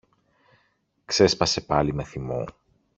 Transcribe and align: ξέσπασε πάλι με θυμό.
ξέσπασε 1.05 1.61
πάλι 1.61 1.93
με 1.93 2.03
θυμό. 2.03 2.45